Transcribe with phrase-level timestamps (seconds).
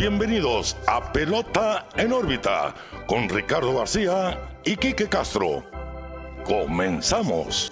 [0.00, 2.74] bienvenidos a Pelota en órbita
[3.06, 5.62] con Ricardo García y Quique Castro.
[6.46, 7.70] Comenzamos.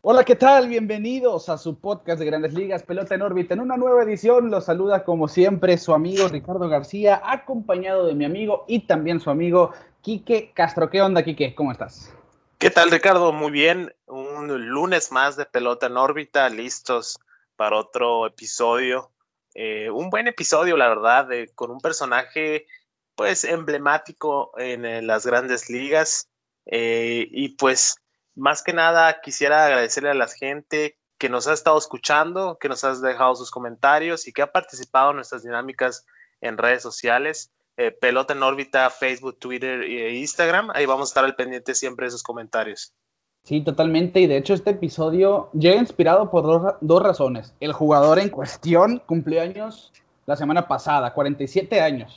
[0.00, 0.68] Hola, ¿qué tal?
[0.68, 3.52] Bienvenidos a su podcast de Grandes Ligas, Pelota en órbita.
[3.52, 8.24] En una nueva edición los saluda como siempre su amigo Ricardo García, acompañado de mi
[8.24, 10.88] amigo y también su amigo Quique Castro.
[10.88, 11.54] ¿Qué onda, Quique?
[11.54, 12.15] ¿Cómo estás?
[12.58, 13.32] ¿Qué tal, Ricardo?
[13.32, 13.94] Muy bien.
[14.06, 17.18] Un lunes más de pelota en órbita, listos
[17.54, 19.12] para otro episodio.
[19.54, 22.66] Eh, un buen episodio, la verdad, con un personaje
[23.14, 26.30] pues emblemático en, eh, las grandes ligas.
[26.64, 27.96] Eh, y pues
[28.34, 32.84] más que nada quisiera agradecerle a la gente que nos ha estado escuchando, que nos
[32.84, 36.06] ha dejado sus comentarios y que ha participado en nuestras dinámicas
[36.40, 37.52] en redes sociales.
[37.76, 40.70] Eh, pelota en órbita, Facebook, Twitter e Instagram.
[40.74, 42.94] Ahí vamos a estar al pendiente siempre de esos comentarios.
[43.42, 44.20] Sí, totalmente.
[44.20, 47.54] Y de hecho este episodio llega inspirado por dos, dos razones.
[47.60, 49.92] El jugador en cuestión cumplió años
[50.26, 52.16] la semana pasada, 47 años.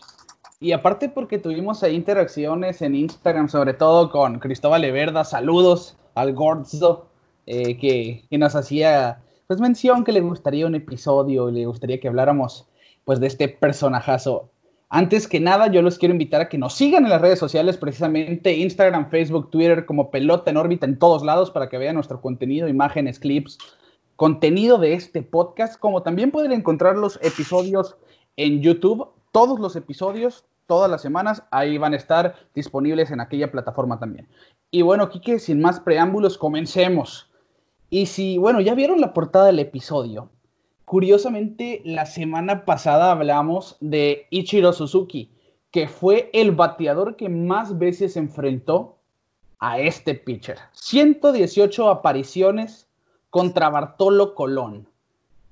[0.60, 6.34] Y aparte porque tuvimos ahí interacciones en Instagram, sobre todo con Cristóbal Everda, saludos al
[6.34, 7.08] Gordo,
[7.46, 12.00] eh, que, que, nos hacía pues mención que le gustaría un episodio y le gustaría
[12.00, 12.68] que habláramos
[13.06, 14.50] pues de este personajazo.
[14.92, 17.78] Antes que nada, yo los quiero invitar a que nos sigan en las redes sociales,
[17.78, 22.20] precisamente Instagram, Facebook, Twitter, como pelota en órbita en todos lados para que vean nuestro
[22.22, 23.60] contenido, imágenes, clips,
[24.16, 27.98] contenido de este podcast, como también pueden encontrar los episodios
[28.36, 33.52] en YouTube, todos los episodios, todas las semanas, ahí van a estar disponibles en aquella
[33.52, 34.28] plataforma también.
[34.72, 37.30] Y bueno, Kike, sin más preámbulos, comencemos.
[37.92, 40.30] Y si, bueno, ya vieron la portada del episodio.
[40.90, 45.30] Curiosamente, la semana pasada hablamos de Ichiro Suzuki,
[45.70, 48.98] que fue el bateador que más veces enfrentó
[49.60, 50.58] a este pitcher.
[50.72, 52.88] 118 apariciones
[53.30, 54.88] contra Bartolo Colón.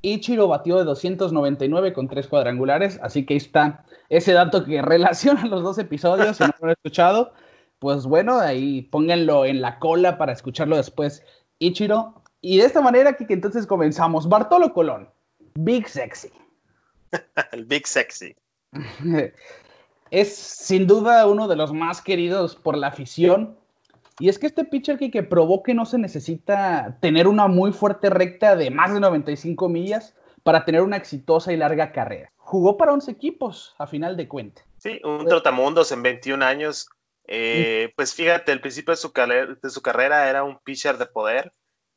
[0.02, 5.46] Ichiro batió de 299 con tres cuadrangulares, así que ahí está ese dato que relaciona
[5.46, 7.32] los dos episodios, si no lo han escuchado
[7.78, 11.24] pues bueno, ahí pónganlo en la cola para escucharlo después,
[11.60, 12.24] Ichiro.
[12.42, 14.28] Y de esta manera que, entonces comenzamos.
[14.30, 15.10] Bartolo Colón,
[15.64, 16.32] Big Sexy.
[17.52, 18.36] El Big Sexy.
[20.12, 23.58] es sin duda uno de los más queridos por la afición.
[24.20, 27.72] Y es que este pitcher que, que probó que no se necesita tener una muy
[27.72, 32.32] fuerte recta de más de 95 millas para tener una exitosa y larga carrera.
[32.38, 34.66] Jugó para 11 equipos, a final de cuentas.
[34.78, 36.88] Sí, un trotamundos en 21 años
[37.28, 39.12] eh, pues fíjate, el principio de su,
[39.62, 41.52] de su carrera era un pitcher de poder.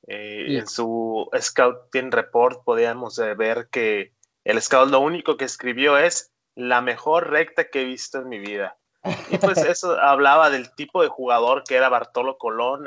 [0.06, 4.12] Eh, en su Scouting Report podíamos eh, ver que
[4.44, 8.38] el Scout lo único que escribió es la mejor recta que he visto en mi
[8.38, 8.76] vida.
[9.30, 12.86] Y pues eso hablaba del tipo de jugador que era Bartolo Colón.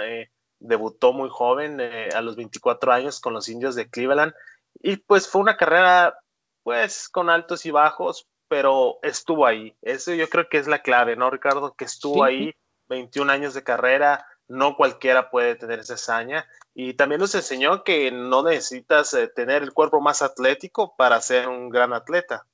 [0.59, 4.34] debutó muy joven, a los 24 años, con los indios de Cleveland.
[4.81, 6.18] Y pues fue una carrera,
[6.63, 9.75] pues, con altos y bajos, pero estuvo ahí.
[9.81, 11.74] Eso yo creo que es la clave, ¿no, Ricardo?
[11.75, 12.53] Que estuvo ahí,
[12.88, 16.46] 21 años de carrera, no cualquiera puede tener esa hazaña.
[16.74, 21.48] Y también nos enseñó que no necesitas eh, tener el cuerpo más atlético para ser
[21.48, 22.46] un gran atleta.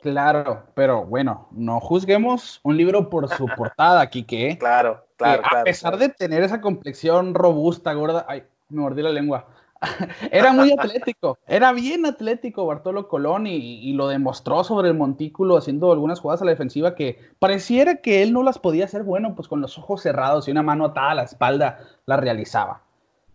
[0.00, 4.58] Claro, pero bueno, no juzguemos un libro por su portada, Kike.
[4.58, 9.46] Claro, claro, A pesar de tener esa complexión robusta, gorda, ay, me mordí la lengua.
[10.30, 15.92] era muy atlético, era bien atlético Bartolo Colón y, lo demostró sobre el montículo haciendo
[15.92, 19.48] algunas jugadas a la defensiva que pareciera que él no las podía hacer, bueno, pues
[19.48, 22.82] con los ojos cerrados y una mano atada a la espalda la realizaba.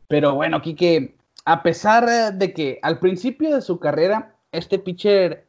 [0.08, 1.16] Pero bueno, Kike,
[1.46, 5.46] a pesar de que al principio de su carrera este pitcher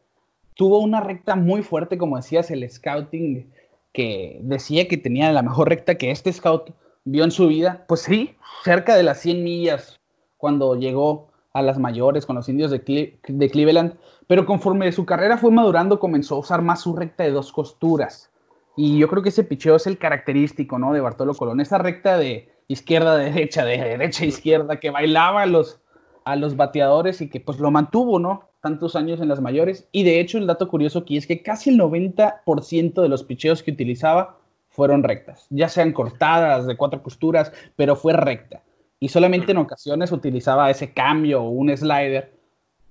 [0.54, 3.50] tuvo una recta muy fuerte, como decías, el scouting
[3.92, 6.70] que decía que tenía la mejor recta que este scout
[7.04, 10.01] vio en su vida, pues sí, cerca de las 100 millas
[10.42, 13.94] cuando llegó a las mayores con los indios de, Cleveland,
[14.26, 18.28] pero conforme su carrera fue madurando comenzó a usar más su recta de dos costuras.
[18.76, 20.92] Y yo creo que ese picheo es el característico, ¿no?
[20.92, 25.78] De Bartolo Colón, esa recta de izquierda derecha, de derecha izquierda, que bailaba a los,
[26.24, 28.48] a los bateadores y que pues lo mantuvo, ¿no?
[28.60, 29.86] Tantos años en las mayores.
[29.92, 33.62] Y de hecho el dato curioso aquí es que casi el 90% de los picheos
[33.62, 34.38] que utilizaba
[34.70, 38.64] fueron rectas, ya sean cortadas de cuatro costuras, pero fue recta
[39.02, 42.38] y solamente en ocasiones utilizaba ese cambio o un slider,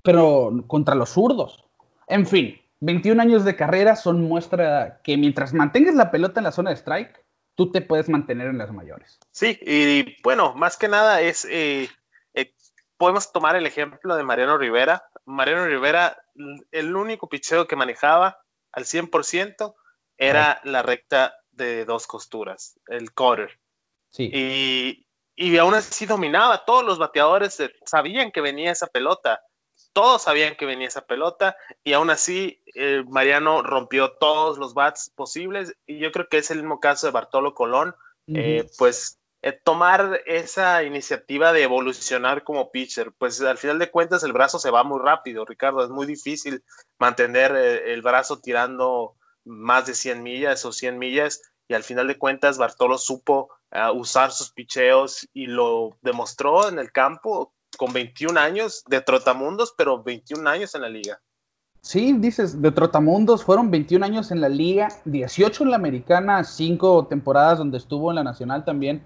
[0.04, 1.64] pero contra los zurdos.
[2.06, 6.52] En fin, 21 años de carrera son muestra que mientras mantengas la pelota en la
[6.52, 7.24] zona de strike,
[7.56, 9.22] tú te puedes mantener en las mayores.
[9.32, 11.88] Sí, y bueno, más que nada es, eh,
[12.34, 12.54] eh,
[12.98, 15.06] podemos tomar el ejemplo de Mariano Rivera.
[15.24, 16.18] Mariano Rivera,
[16.72, 18.42] el único picheo que manejaba
[18.74, 19.76] al 100%
[20.18, 23.62] era la recta de dos costuras, el quarter.
[24.10, 24.30] Sí.
[24.34, 26.66] Y y aún así dominaba.
[26.66, 29.42] Todos los bateadores eh, sabían que venía esa pelota.
[29.94, 35.12] Todos sabían que venía esa pelota y aún así eh, Mariano rompió todos los bats
[35.16, 37.96] posibles y yo creo que es el mismo caso de Bartolo Colón.
[38.28, 39.18] Eh, pues
[39.64, 44.70] tomar esa iniciativa de evolucionar como pitcher, pues al final de cuentas el brazo se
[44.70, 46.64] va muy rápido, Ricardo, es muy difícil
[47.00, 52.18] mantener el brazo tirando más de 100 millas o 100 millas y al final de
[52.18, 53.50] cuentas Bartolo supo
[53.94, 60.04] usar sus picheos y lo demostró en el campo con 21 años de trotamundos, pero
[60.04, 61.20] 21 años en la liga.
[61.82, 67.08] Sí, dices, de trotamundos fueron 21 años en la liga, 18 en la americana, 5
[67.08, 69.04] temporadas donde estuvo en la nacional también,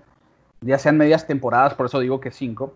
[0.59, 2.73] ya sean medias temporadas, por eso digo que 5,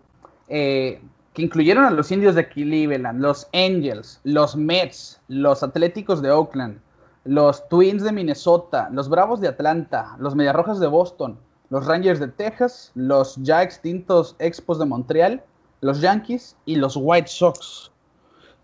[0.48, 1.02] eh,
[1.34, 6.80] que incluyeron a los indios de Cleveland, los Angels, los Mets, los Atléticos de Oakland,
[7.24, 11.38] los Twins de Minnesota, los Bravos de Atlanta, los Mediarrojas de Boston,
[11.70, 15.42] los Rangers de Texas, los ya extintos Expos de Montreal,
[15.80, 17.90] los Yankees y los White Sox.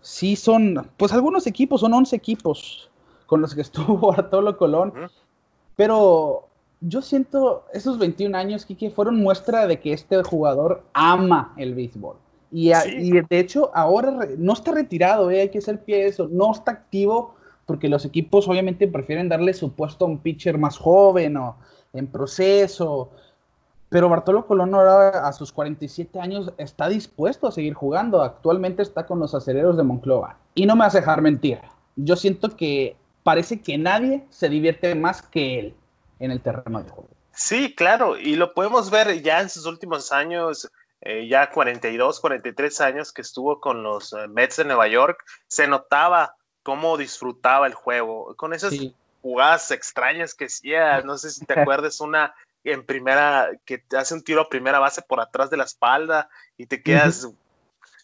[0.01, 2.89] Sí, son, pues algunos equipos, son 11 equipos
[3.25, 4.93] con los que estuvo Bartolo Colón,
[5.75, 6.47] pero
[6.81, 12.17] yo siento esos 21 años, Kike, fueron muestra de que este jugador ama el béisbol.
[12.51, 16.29] Y, y de hecho, ahora no está retirado, eh, hay que ser pie de eso,
[16.31, 20.77] no está activo porque los equipos obviamente prefieren darle su puesto a un pitcher más
[20.77, 21.57] joven o
[21.93, 23.11] en proceso.
[23.89, 28.21] Pero Bartolo Colón ahora a sus 47 años está dispuesto a seguir jugando.
[28.21, 30.37] Actualmente está con los acereros de Monclova.
[30.55, 31.59] Y no me hace dejar mentir.
[31.95, 35.75] Yo siento que parece que nadie se divierte más que él
[36.19, 37.09] en el terreno de juego.
[37.31, 38.17] Sí, claro.
[38.17, 40.69] Y lo podemos ver ya en sus últimos años.
[41.01, 45.67] Eh, ya 42, 43 años que estuvo con los eh, Mets de Nueva York, se
[45.67, 48.73] notaba cómo disfrutaba el juego, con esas
[49.21, 52.33] jugadas extrañas que hacía, no sé si te acuerdas, una
[52.63, 56.29] en primera, que te hace un tiro a primera base por atrás de la espalda
[56.57, 57.29] y te quedas,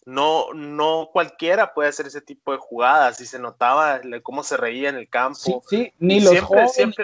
[0.06, 4.90] no, no cualquiera puede hacer ese tipo de jugadas y se notaba cómo se reía
[4.90, 5.64] en el campo.
[5.68, 6.96] Sí, ni los jóvenes,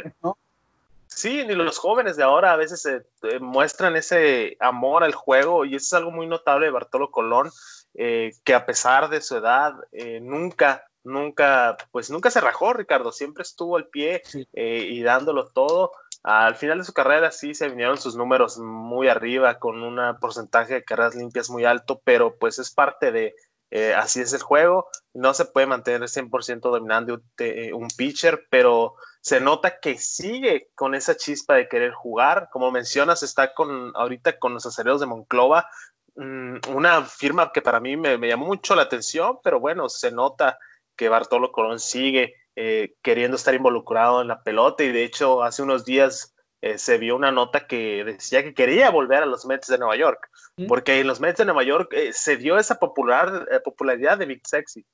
[1.10, 5.66] Sí, ni los jóvenes de ahora a veces se eh, muestran ese amor al juego
[5.66, 7.50] y eso es algo muy notable de Bartolo Colón,
[7.96, 13.12] eh, que a pesar de su edad eh, nunca nunca, pues nunca se rajó, Ricardo,
[13.12, 14.22] siempre estuvo al pie
[14.54, 15.92] eh, y dándolo todo.
[16.24, 20.76] Al final de su carrera sí se vinieron sus números muy arriba, con un porcentaje
[20.76, 23.36] de carreras limpias muy alto, pero pues es parte de,
[23.72, 28.96] eh, así es el juego, no se puede mantener 100% dominando eh, un, pitcher, pero
[29.22, 34.40] se nota que sigue con esa chispa de querer jugar, como mencionas, está con ahorita
[34.40, 35.70] con los acereros de Monclova,
[36.16, 40.12] mm, una firma que para mí me, me llamó mucho la atención, pero bueno, se
[40.12, 40.58] nota
[41.00, 45.64] que Bartolo Colón sigue eh, queriendo estar involucrado en la pelota y de hecho hace
[45.64, 49.68] unos días eh, se vio una nota que decía que quería volver a los Mets
[49.68, 50.30] de Nueva York,
[50.68, 54.42] porque en los Mets de Nueva York eh, se dio esa popular, popularidad de Big
[54.46, 54.86] Sexy.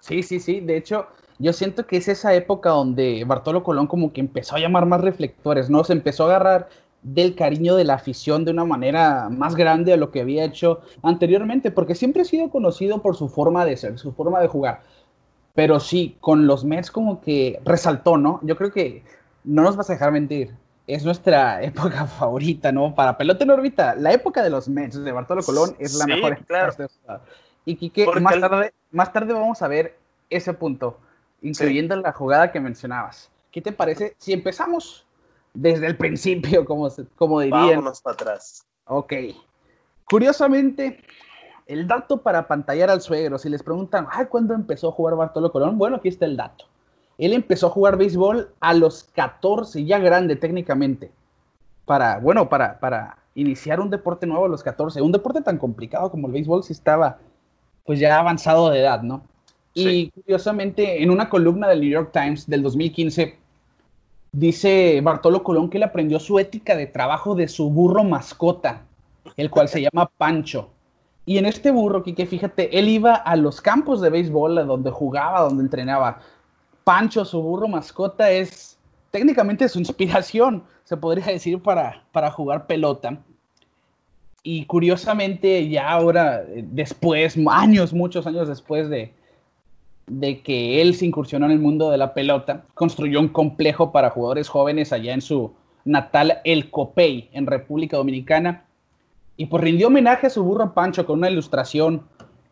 [0.00, 1.06] Sí, sí, sí, de hecho
[1.38, 5.00] yo siento que es esa época donde Bartolo Colón como que empezó a llamar más
[5.00, 5.84] reflectores, ¿no?
[5.84, 6.68] Se empezó a agarrar
[7.02, 10.80] del cariño de la afición de una manera más grande de lo que había hecho
[11.04, 14.82] anteriormente, porque siempre ha sido conocido por su forma de ser, su forma de jugar
[15.58, 18.38] pero sí, con los Mets como que resaltó, ¿no?
[18.44, 19.02] Yo creo que
[19.42, 20.54] no nos vas a dejar mentir.
[20.86, 22.94] Es nuestra época favorita, ¿no?
[22.94, 26.38] Para pelota en órbita, la época de los Mets de Bartolo Colón es la mejor.
[26.46, 26.72] Claro.
[27.64, 29.98] Y Kike, más tarde, más tarde vamos a ver
[30.30, 31.00] ese punto,
[31.42, 33.28] incluyendo la jugada que mencionabas.
[33.50, 35.08] ¿Qué te parece si empezamos
[35.54, 37.66] desde el principio, como, como dirían?
[37.66, 38.64] Vámonos para atrás.
[38.84, 39.12] Ok.
[40.04, 41.02] Curiosamente,
[41.68, 45.52] el dato para pantallar al suegro, si les preguntan, ay, ¿cuándo empezó a jugar Bartolo
[45.52, 45.76] Colón?
[45.78, 46.64] Bueno, aquí está el dato.
[47.18, 51.12] Él empezó a jugar béisbol a los 14, ya grande técnicamente.
[51.84, 55.02] Para, bueno, para, para iniciar un deporte nuevo a los 14.
[55.02, 57.18] Un deporte tan complicado como el béisbol si estaba
[57.84, 59.22] pues ya avanzado de edad, ¿no?
[59.74, 63.38] Y curiosamente, en una columna del New York Times del 2015,
[64.32, 68.82] dice Bartolo Colón que él aprendió su ética de trabajo de su burro mascota,
[69.36, 70.70] el cual se llama Pancho.
[71.28, 75.42] Y en este burro, Kike, fíjate, él iba a los campos de béisbol, donde jugaba,
[75.42, 76.20] donde entrenaba.
[76.84, 78.78] Pancho, su burro mascota, es
[79.10, 83.18] técnicamente su inspiración, se podría decir, para, para jugar pelota.
[84.42, 89.12] Y curiosamente, ya ahora, eh, después, años, muchos años después de,
[90.06, 94.08] de que él se incursionó en el mundo de la pelota, construyó un complejo para
[94.08, 95.52] jugadores jóvenes allá en su
[95.84, 98.64] natal El Copey, en República Dominicana,
[99.38, 102.06] y pues rindió homenaje a su burro Pancho con una ilustración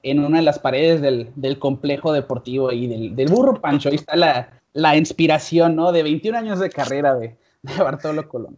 [0.05, 3.89] en una de las paredes del, complejo deportivo y del, burro Pancho.
[3.89, 4.15] Ahí está
[4.73, 5.91] la, inspiración, ¿no?
[5.91, 7.37] De 21 años de carrera de,
[7.77, 8.57] Bartolo Colón.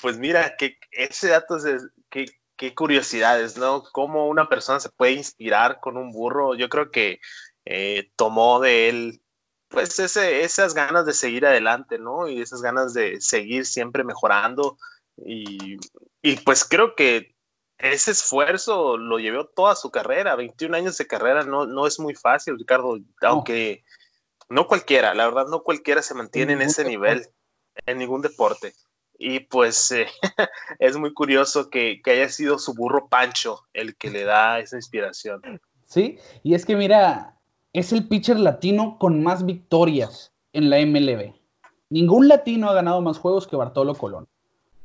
[0.00, 2.26] Pues mira, que ese dato es que
[2.56, 3.82] qué curiosidades, ¿no?
[3.90, 6.54] Cómo una persona se puede inspirar con un burro.
[6.54, 7.18] Yo creo que
[7.64, 9.20] eh, tomó de él,
[9.66, 12.28] pues, ese, esas ganas de seguir adelante, ¿no?
[12.28, 14.78] Y esas ganas de seguir siempre mejorando.
[15.16, 15.76] Y,
[16.22, 17.33] y pues creo que
[17.78, 20.36] ese esfuerzo lo llevó toda su carrera.
[20.36, 23.84] 21 años de carrera no, no es muy fácil, Ricardo, aunque
[24.48, 27.26] no cualquiera, la verdad, no cualquiera se mantiene en, ese nivel
[27.86, 28.74] en ningún deporte.
[29.18, 30.06] Y pues eh,
[30.78, 34.76] es muy curioso que, que, haya sido su burro Pancho el que le da esa
[34.76, 35.40] inspiración.
[35.86, 37.36] Sí, y es que mira,
[37.72, 41.34] es el pitcher latino con más victorias en la MLB.
[41.90, 44.26] Ningún latino ha ganado más juegos que Bartolo Colón.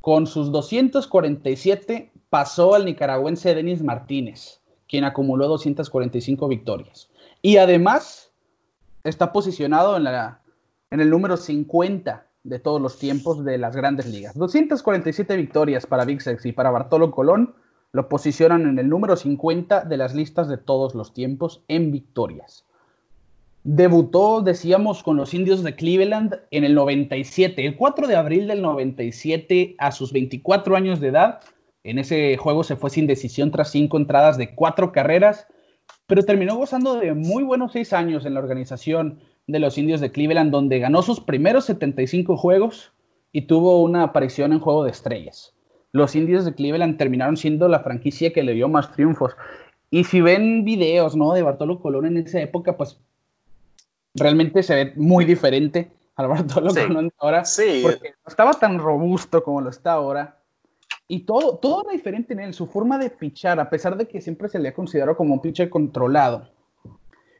[0.00, 7.10] Con sus 247 pasó al nicaragüense Denis Martínez, quien acumuló 245 victorias.
[7.42, 8.32] Y además
[9.04, 10.40] está posicionado en, la,
[10.90, 14.36] en el número 50 de todos los tiempos de las grandes ligas.
[14.36, 17.54] 247 victorias para Big y para Bartolo Colón
[17.92, 22.64] lo posicionan en el número 50 de las listas de todos los tiempos en victorias.
[23.62, 28.62] Debutó, decíamos, con los indios de Cleveland en el 97, el 4 de abril del
[28.62, 31.40] 97, a sus 24 años de edad.
[31.82, 35.46] En ese juego se fue sin decisión tras cinco entradas de cuatro carreras,
[36.06, 40.12] pero terminó gozando de muy buenos seis años en la organización de los indios de
[40.12, 42.92] Cleveland, donde ganó sus primeros 75 juegos
[43.32, 45.54] y tuvo una aparición en Juego de Estrellas.
[45.92, 49.34] Los indios de Cleveland terminaron siendo la franquicia que le dio más triunfos.
[49.90, 51.32] Y si ven videos ¿no?
[51.32, 53.00] de Bartolo Colón en esa época, pues
[54.14, 57.44] realmente se ve muy diferente al Bartolo Colón ahora.
[57.44, 57.80] Sí.
[57.82, 60.39] Porque no estaba tan robusto como lo está ahora.
[61.12, 64.20] Y todo, todo era diferente en él, su forma de pichar, a pesar de que
[64.20, 66.48] siempre se le ha considerado como un pitcher controlado.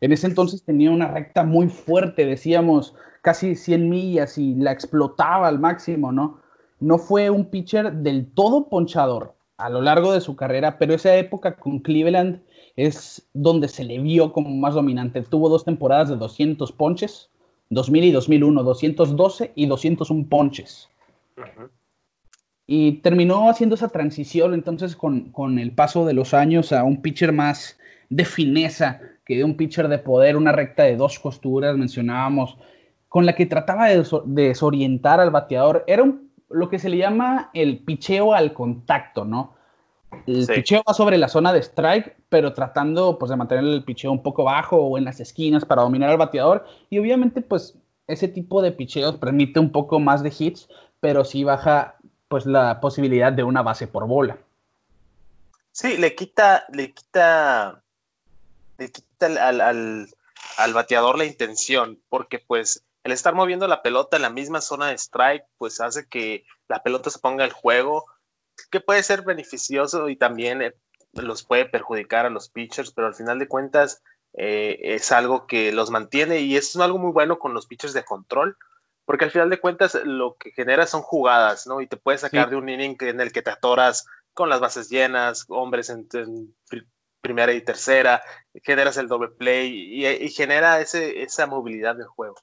[0.00, 5.46] En ese entonces tenía una recta muy fuerte, decíamos casi 100 millas y la explotaba
[5.46, 6.40] al máximo, ¿no?
[6.80, 11.14] No fue un pitcher del todo ponchador a lo largo de su carrera, pero esa
[11.14, 12.42] época con Cleveland
[12.74, 15.22] es donde se le vio como más dominante.
[15.22, 17.30] Tuvo dos temporadas de 200 ponches,
[17.68, 20.88] 2000 y 2001, 212 y 201 ponches.
[22.72, 27.02] Y terminó haciendo esa transición entonces con, con, el paso de los años a un
[27.02, 27.76] pitcher más
[28.10, 32.56] de fineza, que de un pitcher de poder, una recta de dos costuras, mencionábamos,
[33.08, 35.82] con la que trataba de desorientar al bateador.
[35.88, 36.12] Era
[36.48, 39.54] lo que se le llama el picheo al contacto, ¿no?
[40.28, 44.12] El picheo va sobre la zona de strike, pero tratando pues, de mantener el picheo
[44.12, 46.64] un poco bajo o en las esquinas para dominar al bateador.
[46.88, 50.68] Y obviamente, pues, ese tipo de picheos permite un poco más de hits,
[51.00, 51.96] pero sí baja
[52.30, 54.38] pues la posibilidad de una base por bola.
[55.72, 57.82] Sí, le quita, le quita,
[58.78, 60.08] le quita al, al,
[60.56, 64.86] al bateador la intención, porque pues el estar moviendo la pelota en la misma zona
[64.86, 68.06] de strike, pues hace que la pelota se ponga el juego
[68.70, 70.74] que puede ser beneficioso y también eh,
[71.14, 74.02] los puede perjudicar a los pitchers, pero al final de cuentas
[74.34, 78.04] eh, es algo que los mantiene y es algo muy bueno con los pitchers de
[78.04, 78.56] control,
[79.04, 81.80] porque al final de cuentas lo que genera son jugadas, ¿no?
[81.80, 84.88] Y te puedes sacar de un inning en el que te atoras con las bases
[84.88, 86.06] llenas, hombres en,
[87.20, 88.22] primera y tercera,
[88.62, 92.36] generas el doble play y, y genera ese, esa movilidad del juego.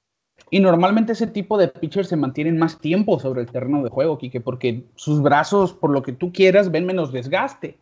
[0.49, 4.17] Y normalmente ese tipo de pitchers se mantienen más tiempo sobre el terreno de juego,
[4.17, 7.77] Kike, porque sus brazos, por lo que tú quieras, ven menos desgaste.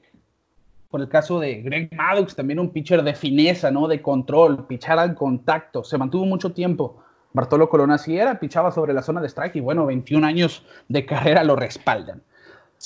[0.90, 3.88] Por el caso de Greg Maddox, también un pitcher de fineza, ¿no?
[3.88, 7.04] De control, pichar al contacto, se mantuvo mucho tiempo.
[7.36, 11.06] Bartolo Colón así era, pichaba sobre la zona de strike y bueno, 21 años de
[11.06, 12.24] carrera lo respaldan.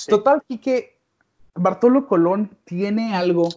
[0.08, 0.98] Total, Kike,
[1.54, 3.48] Bartolo Colón tiene algo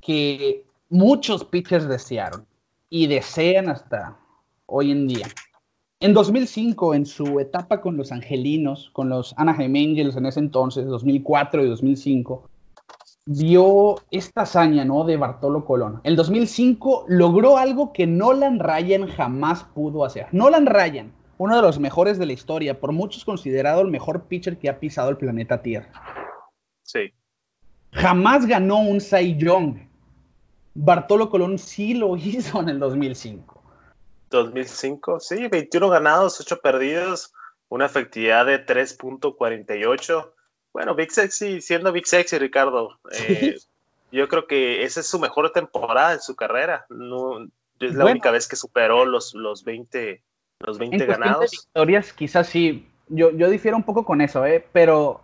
[0.00, 2.46] que muchos pitchers desearon
[2.88, 4.16] y desean hasta
[4.66, 5.26] hoy en día.
[5.98, 10.86] En 2005, en su etapa con los Angelinos, con los Anaheim Angels en ese entonces,
[10.86, 12.48] 2004 y 2005,
[13.26, 15.04] vio esta hazaña ¿no?
[15.04, 16.00] de Bartolo Colón.
[16.04, 20.28] En 2005 logró algo que Nolan Ryan jamás pudo hacer.
[20.32, 24.58] Nolan Ryan, uno de los mejores de la historia, por muchos considerado el mejor pitcher
[24.58, 25.90] que ha pisado el planeta Tierra.
[26.84, 27.12] Sí.
[27.92, 29.78] Jamás ganó un Cy Young.
[30.74, 33.62] Bartolo Colón sí lo hizo en el 2005.
[34.30, 37.32] 2005, sí, 21 ganados, 8 perdidos,
[37.68, 40.32] una efectividad de 3.48.
[40.76, 43.56] Bueno, Big Sexy, siendo Big Sexy, Ricardo, eh,
[44.12, 46.84] yo creo que esa es su mejor temporada en su carrera.
[46.90, 47.46] No,
[47.80, 50.22] es la única vez que superó los, los 20,
[50.60, 51.50] los 20 en ganados.
[51.50, 52.86] De victorias, quizás sí.
[53.08, 54.66] Yo, yo difiero un poco con eso, ¿eh?
[54.72, 55.22] pero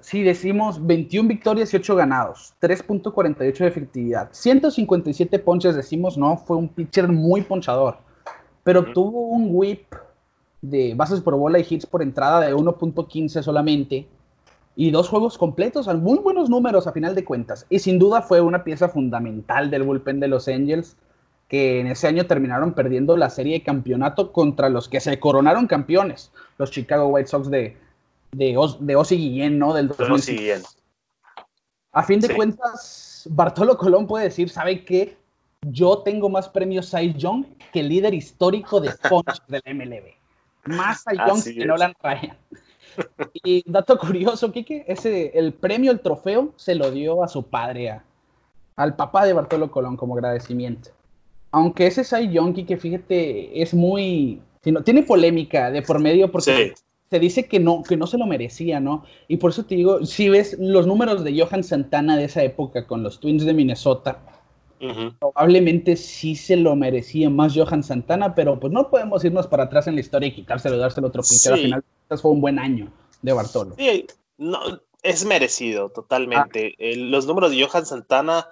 [0.00, 6.56] si decimos 21 victorias y 8 ganados, 3.48 de efectividad, 157 ponches, decimos no, fue
[6.56, 7.98] un pitcher muy ponchador
[8.66, 9.94] pero tuvo un whip
[10.60, 14.08] de bases por bola y hits por entrada de 1.15 solamente.
[14.78, 17.66] Y dos juegos completos, muy buenos números a final de cuentas.
[17.70, 20.96] Y sin duda fue una pieza fundamental del bullpen de los Angels,
[21.48, 25.66] que en ese año terminaron perdiendo la serie de campeonato contra los que se coronaron
[25.66, 27.74] campeones, los Chicago White Sox de,
[28.32, 29.72] de, de Ozzy Guillén, ¿no?
[29.72, 29.90] Del
[31.92, 35.16] A fin de cuentas, Bartolo Colón puede decir, ¿sabe qué?
[35.62, 40.74] Yo tengo más premios Cy Young que el líder histórico de Punch del MLB.
[40.76, 42.36] Más Cy Young que Nolan Ryan.
[43.32, 48.00] Y dato curioso, Kike, ese, el premio, el trofeo, se lo dio a su padre,
[48.76, 50.90] al papá de Bartolo Colón como agradecimiento.
[51.50, 54.40] Aunque ese Young, Kike, fíjate, es muy...
[54.84, 56.74] Tiene polémica de por medio porque
[57.08, 59.04] se dice que no, que no se lo merecía, ¿no?
[59.28, 62.86] Y por eso te digo, si ves los números de Johan Santana de esa época
[62.86, 64.18] con los Twins de Minnesota,
[65.20, 69.86] probablemente sí se lo merecía más Johan Santana, pero pues no podemos irnos para atrás
[69.86, 71.48] en la historia y quitárselo, dárselo otro pinche.
[71.48, 73.74] Al final fue un buen año de Bartolo.
[73.76, 74.06] Sí,
[74.38, 74.60] no,
[75.02, 76.74] es merecido totalmente.
[76.78, 76.84] Ah.
[76.96, 78.48] los números de Johan Santana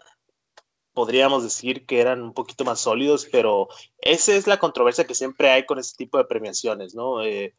[0.94, 3.68] podríamos decir que eran un poquito más sólidos, pero
[3.98, 7.22] esa es la controversia que siempre hay con este tipo de premiaciones, ¿no?
[7.22, 7.54] Eh,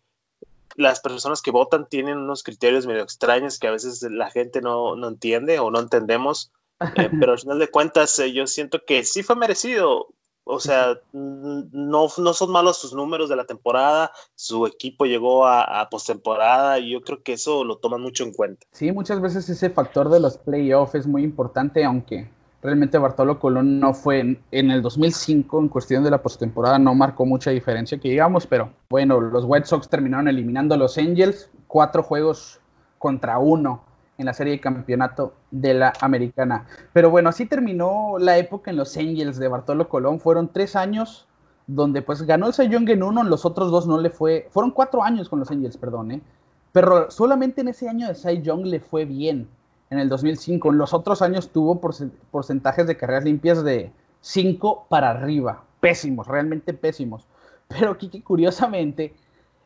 [0.76, 4.96] las personas que votan tienen unos criterios medio extraños que a veces la gente no,
[4.96, 6.52] no entiende o no entendemos,
[6.96, 10.08] eh, pero al final de cuentas eh, yo siento que sí fue merecido.
[10.48, 15.90] O sea, no, no son malos sus números de la temporada, su equipo llegó a,
[15.90, 18.66] postemporada y yo creo que eso lo toman mucho en cuenta.
[18.72, 22.30] Sí, muchas veces ese factor de los playoffs es muy importante, aunque
[22.62, 24.20] realmente Bartolo Colón no fue
[24.52, 28.72] en, el 2005, en cuestión de la postemporada, no marcó mucha diferencia que digamos, pero
[28.88, 32.60] bueno, los White Sox terminaron eliminando a los Angels, cuatro juegos
[33.00, 33.84] contra uno
[34.18, 36.66] en la serie de campeonato de la americana.
[36.94, 40.20] Pero bueno, así terminó la época en los Angels de Bartolo Colón.
[40.20, 41.28] Fueron tres años
[41.68, 44.48] donde pues ganó el Cy Young en uno, los otros dos no le fue.
[44.52, 46.22] Fueron cuatro años con los Angels, perdón, ¿eh?
[46.72, 49.48] Pero solamente en ese año de Cy Young le fue bien,
[49.90, 50.72] en el 2005.
[50.72, 51.80] En los otros años tuvo
[52.32, 53.92] porcentajes de carreras limpias de
[54.22, 55.64] 5 para arriba.
[55.80, 57.28] Pésimos, realmente pésimos.
[57.68, 59.14] Pero Kiki, curiosamente,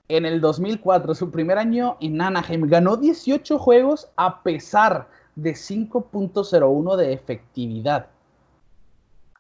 [0.09, 6.95] en el 2004, su primer año en Anaheim, ganó 18 juegos a pesar de 5.01
[6.95, 8.07] de efectividad.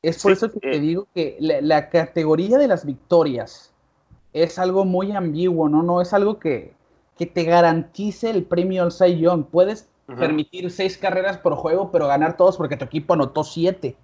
[0.01, 0.79] Es por eso que te eh.
[0.79, 3.73] digo que la, categoría de las victorias
[4.31, 5.83] es algo muy ambiguo, ¿no?
[5.83, 6.73] No es algo que,
[7.17, 9.45] te garantice el premio al Cy Young.
[9.51, 13.97] Puedes permitir seis carreras por juego, pero ganar todos porque tu equipo anotó siete.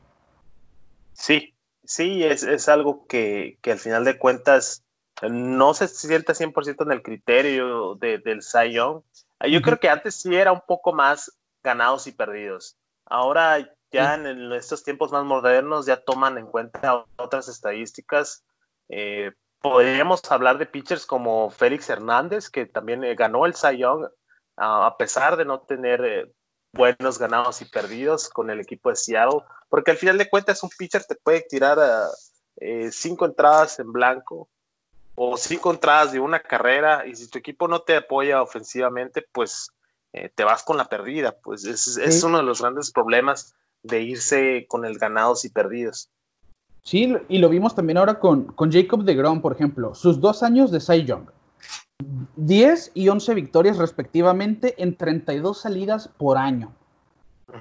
[1.14, 1.54] Sí,
[1.86, 4.85] sí, es, es algo que, que, al final de cuentas
[5.24, 9.02] no se sienta 100% en el criterio del Cy Young.
[9.40, 11.32] Ah, yo creo que antes sí era un poco más
[11.64, 12.78] ganados y perdidos.
[13.06, 13.60] Ahora
[13.92, 18.44] ya en, estos tiempos más modernos ya toman en cuenta otras estadísticas.
[18.90, 24.08] Eh, podríamos hablar de pitchers como Félix Hernández, que también eh, ganó el Cy Young,
[24.58, 26.32] a pesar de no tener eh,
[26.74, 30.70] buenos ganados y perdidos con el equipo de Seattle, porque al final de cuentas un
[30.78, 31.78] pitcher te puede tirar
[32.90, 34.50] cinco entradas en blanco
[35.16, 39.72] o cinco entradas de una carrera y si tu equipo no te apoya ofensivamente, pues
[40.14, 41.36] eh, te vas con la perdida.
[41.42, 46.10] Pues es, uno de los grandes problemas de irse con el ganados y perdidos.
[46.84, 50.44] Sí, y lo vimos también ahora con, con Jacob de Grom, por ejemplo, sus dos
[50.44, 51.30] años de Cy Young.
[52.36, 56.74] 10 y 11 victorias respectivamente en 32 salidas por año.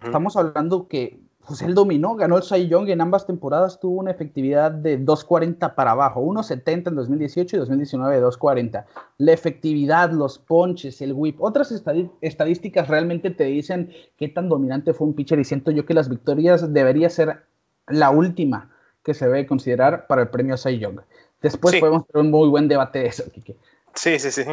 [0.03, 4.11] Estamos hablando que pues él dominó, ganó el Cy Young en ambas temporadas, tuvo una
[4.11, 8.85] efectividad de 2.40 para abajo, 1.70 en 2018 y 2019 de 2.40.
[9.19, 11.73] La efectividad, los ponches, el whip, otras
[12.21, 16.09] estadísticas realmente te dicen qué tan dominante fue un pitcher y siento yo que las
[16.09, 17.43] victorias debería ser
[17.89, 18.71] la última
[19.03, 21.01] que se debe considerar para el premio Cy Young.
[21.43, 23.57] Después podemos tener un muy buen debate de eso, Kike.
[23.95, 24.45] Sí, sí, sí.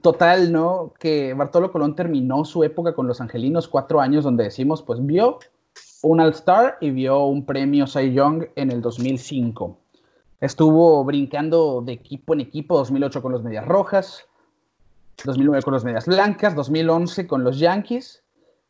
[0.00, 0.92] Total, ¿no?
[0.98, 5.38] Que Bartolo Colón terminó su época con los Angelinos, cuatro años donde decimos, pues vio
[6.02, 9.78] un All-Star y vio un premio Cy Young en el 2005.
[10.40, 14.26] Estuvo brincando de equipo en equipo, 2008 con los Medias Rojas,
[15.24, 18.24] 2009 con los Medias Blancas, 2011 con los Yankees,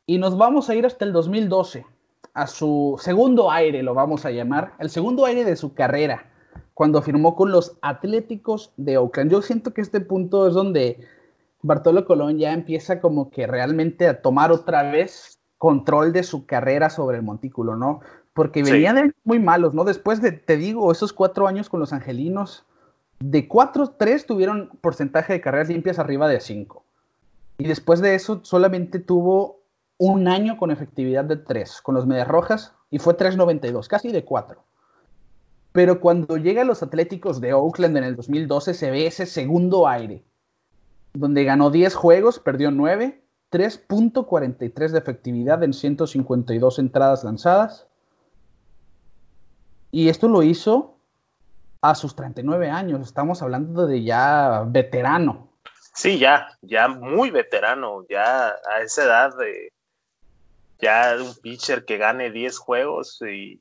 [0.05, 1.87] y nos vamos a ir hasta el 2012,
[2.35, 6.31] a su segundo aire, lo vamos a llamar, el segundo aire de su carrera,
[6.75, 9.31] cuando firmó con los Atléticos de Oakland.
[9.31, 11.07] Yo siento que este punto es donde
[11.63, 16.91] Bartolo Colón ya empieza como que realmente a tomar otra vez control de su carrera
[16.91, 18.01] sobre el montículo, ¿no?
[18.35, 19.85] Porque venían muy malos, ¿no?
[19.85, 22.67] Después de, te digo, esos cuatro años con los angelinos,
[23.21, 26.85] de cuatro, tres tuvieron porcentaje de carreras limpias arriba de cinco.
[27.59, 29.61] Y después de eso solamente tuvo
[29.99, 34.25] un año con efectividad de tres, con los Medias Rojas, y fue 3.92, casi de
[34.25, 34.65] cuatro.
[35.71, 39.87] Pero cuando llega a los Atléticos de Oakland en el 2012, se ve ese segundo
[39.87, 40.25] aire,
[41.13, 43.22] donde ganó 10 juegos, perdió 9,
[43.53, 47.87] 3.43 de efectividad en 152 entradas lanzadas.
[49.91, 50.97] Y esto lo hizo
[51.83, 53.07] a sus 39 años.
[53.07, 55.53] Estamos hablando de ya veterano.
[55.95, 58.07] Sí, ya, ya muy veterano.
[58.09, 59.71] Ya a esa edad de
[60.81, 63.61] ya un pitcher que gane 10 juegos y,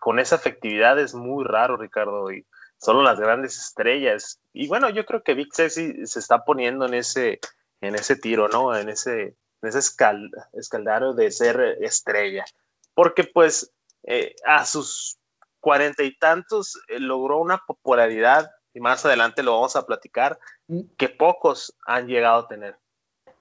[0.00, 2.32] con esa efectividad es muy raro, Ricardo.
[2.32, 2.44] Y
[2.78, 4.40] solo las grandes estrellas.
[4.52, 7.38] Y bueno, yo creo que Vic Sexy se está poniendo en ese,
[7.80, 8.76] en ese tiro, ¿no?
[8.76, 12.44] En ese, en ese escaldario de ser estrella.
[12.94, 13.72] Porque pues
[14.04, 15.18] eh, a sus
[15.60, 20.38] cuarenta y tantos eh, logró una popularidad, y más adelante lo vamos a platicar,
[20.96, 22.76] que pocos han llegado a tener.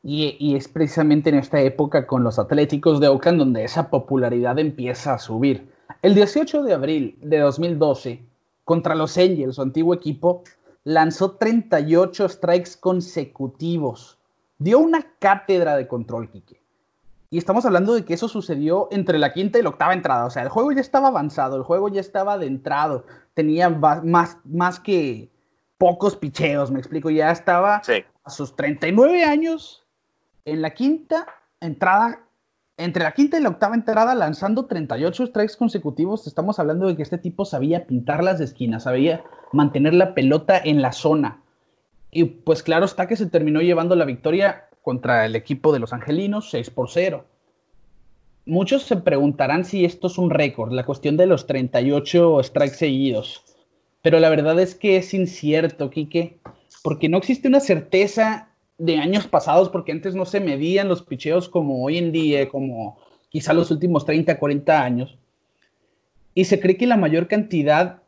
[0.03, 4.57] Y, y, es precisamente en esta época con los Atléticos de Oakland donde esa popularidad
[4.57, 5.69] empieza a subir.
[6.01, 8.23] El 18 de abril de 2012,
[8.63, 10.43] contra los Angels, su antiguo equipo,
[10.83, 14.16] lanzó 38 strikes consecutivos.
[14.59, 16.61] Dio una cátedra de control, Kike.
[17.29, 20.25] Y estamos hablando de que eso sucedió entre la quinta y la octava entrada.
[20.25, 23.05] O sea, el juego ya estaba avanzado, el juego ya estaba adentrado.
[23.33, 25.29] Tenía más, más que
[25.77, 27.09] pocos picheos, me explico.
[27.09, 27.81] Ya estaba
[28.23, 29.85] a sus 39 años
[30.45, 31.27] en la quinta
[31.59, 32.21] entrada,
[32.77, 36.27] entre la quinta y la octava entrada, lanzando 38 strikes consecutivos.
[36.27, 40.81] Estamos hablando de que este tipo sabía pintar las esquinas, sabía mantener la pelota en
[40.81, 41.41] la zona.
[42.11, 45.93] Y pues claro está que se terminó llevando la victoria contra el equipo de los
[45.93, 47.25] Angelinos, 6 por 0.
[48.45, 53.43] Muchos se preguntarán si esto es un récord, la cuestión de los 38 strikes seguidos.
[54.01, 56.37] Pero la verdad es que es incierto, Quique,
[56.81, 61.49] porque no existe una certeza de años pasados, porque antes no se medían los picheos
[61.49, 65.17] como hoy en día, como quizá los últimos 30, 40 años.
[66.33, 68.03] Y se cree que la mayor cantidad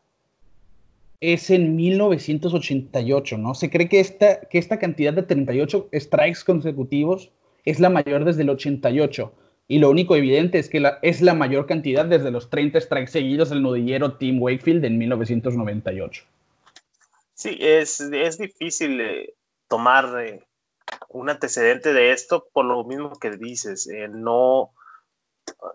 [1.22, 3.54] es en 1988, ¿no?
[3.56, 7.32] Se cree que esta, que esta cantidad de 38 strikes consecutivos
[7.66, 9.34] es la mayor desde el 88.
[9.68, 13.12] Y lo único evidente es que la, es la mayor cantidad desde los 30 strikes
[13.12, 16.24] seguidos del nudillero Tim Wakefield en 1998.
[17.36, 19.34] Sí, es, es difícil eh,
[19.68, 20.42] tomar eh,
[21.10, 23.88] un antecedente de esto por lo mismo que dices.
[23.88, 24.72] Eh, no,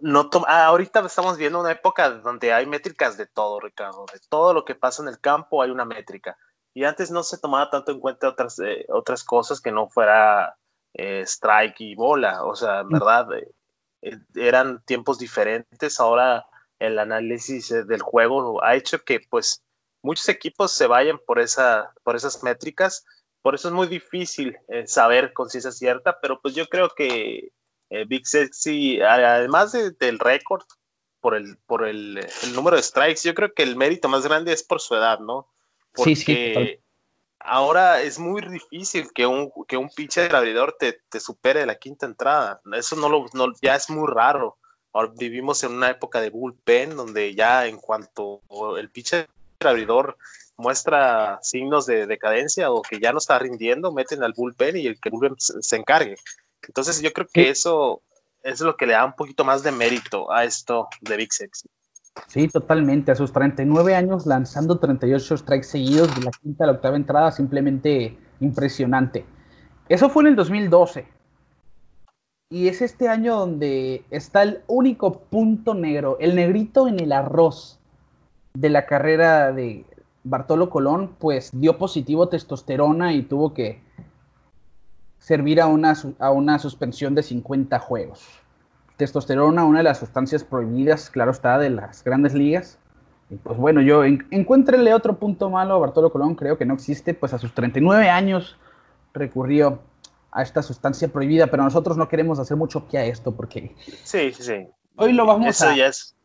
[0.01, 4.53] no ah, ahorita estamos viendo una época donde hay métricas de todo, Ricardo, de todo
[4.53, 6.37] lo que pasa en el campo hay una métrica.
[6.75, 10.57] Y antes no se tomaba tanto en cuenta otras, eh, otras cosas que no fuera
[10.93, 12.93] eh, strike y bola, o sea, en mm.
[12.93, 13.29] verdad,
[14.03, 16.01] eh, eran tiempos diferentes.
[16.01, 16.47] Ahora
[16.81, 19.63] el análisis del juego ha hecho que pues
[20.03, 23.07] muchos equipos se vayan por, esa, por esas métricas.
[23.41, 24.57] Por eso es muy difícil
[24.87, 27.53] saber con ciencia cierta, pero pues yo creo que
[27.95, 30.65] eh, Big Sexy, además del récord
[31.21, 32.21] por, el, por el,
[32.55, 35.49] número de strikes, yo creo que el mérito más grande es por su edad, ¿no?
[35.95, 36.79] Porque sí, sí,
[37.45, 42.07] ahora es muy difícil que un, que un pitcher abridor te, te supere la quinta
[42.07, 42.61] entrada.
[42.73, 43.27] Eso no lo,
[43.63, 44.59] ya es muy raro.
[44.93, 48.41] Ahora vivimos en una época de bullpen donde ya en cuanto
[48.79, 49.29] el pitcher
[49.61, 50.17] abridor
[50.57, 55.01] muestra signos de decadencia o que ya no está rindiendo, meten al bullpen y el
[55.01, 56.17] que el bullpen se encargue.
[56.67, 58.03] Entonces yo creo que eso
[58.43, 61.69] es lo que le da un poquito más de mérito a esto de Big Sexy.
[62.29, 63.13] Sí, totalmente.
[63.13, 67.33] A sus 39 años lanzando 38 strikes seguidos de la quinta a la octava entrada,
[67.33, 69.25] simplemente impresionante.
[69.89, 71.07] Eso fue en el 2012.
[72.51, 77.81] Y es este año donde está el único punto negro, el negrito en el arroz
[78.53, 79.85] de la carrera de
[80.23, 83.83] Bartolo Colón, pues dio positivo testosterona y tuvo que
[85.25, 88.29] servir a una, a una suspensión de 50 juegos.
[88.99, 92.79] Testosterona, una de las sustancias prohibidas, claro está, de las grandes ligas.
[93.31, 96.75] Y pues bueno, yo en, encuéntrenle otro punto malo a Bartolo Colón, creo que no
[96.75, 98.59] existe, pues a sus 39 años
[99.15, 99.81] recurrió
[100.31, 104.31] a esta sustancia prohibida, pero nosotros no queremos hacer mucho que a esto porque sí,
[104.33, 104.69] sí.
[104.97, 105.75] hoy lo vamos a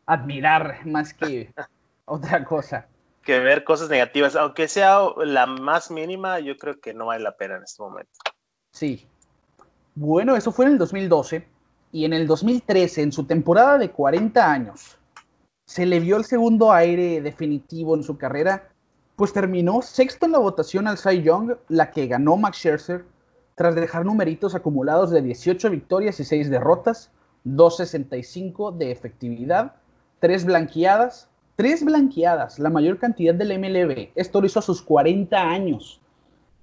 [0.04, 1.54] admirar más que
[2.04, 2.86] otra cosa.
[3.22, 7.36] Que ver cosas negativas, aunque sea la más mínima, yo creo que no vale la
[7.36, 8.12] pena en este momento.
[8.72, 9.06] Sí.
[9.94, 11.46] Bueno, eso fue en el 2012
[11.92, 14.98] y en el 2013, en su temporada de 40 años,
[15.66, 18.68] se le vio el segundo aire definitivo en su carrera,
[19.16, 23.04] pues terminó sexto en la votación al Cy Young, la que ganó Max Scherzer,
[23.54, 27.10] tras dejar numeritos acumulados de 18 victorias y 6 derrotas,
[27.44, 29.74] 2.65 de efectividad,
[30.20, 34.12] 3 blanqueadas, 3 blanqueadas, la mayor cantidad del MLB.
[34.14, 36.00] Esto lo hizo a sus 40 años.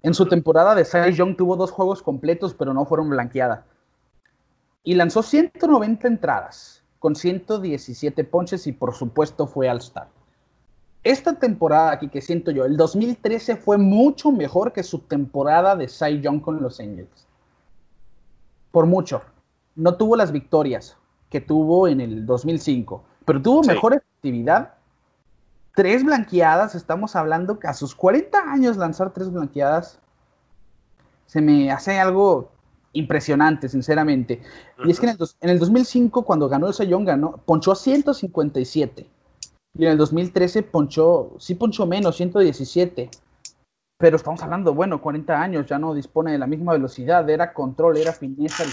[0.03, 3.61] En su temporada de Cy Young tuvo dos juegos completos, pero no fueron blanqueadas.
[4.83, 10.07] Y lanzó 190 entradas, con 117 ponches y por supuesto fue All-Star.
[11.03, 15.87] Esta temporada aquí que siento yo, el 2013 fue mucho mejor que su temporada de
[15.87, 17.27] Cy Young con los Angels.
[18.71, 19.21] por mucho.
[19.75, 20.97] No tuvo las victorias
[21.29, 24.76] que tuvo en el 2005, pero tuvo mejor efectividad.
[25.77, 29.99] Tres blanqueadas, estamos hablando que a sus 40 años lanzar tres blanqueadas
[31.27, 32.49] se me hace algo
[32.93, 34.41] impresionante, sinceramente.
[34.83, 39.05] Y es que en el, 2005, cuando ganó el Sayón, ganó, ponchó a 157.
[39.77, 43.11] Y en el 2013 ponchó, sí ponchó menos, 117.
[43.99, 47.97] Pero estamos hablando, bueno, 40 años, ya no dispone de la misma velocidad, era control,
[47.97, 48.63] era fineza.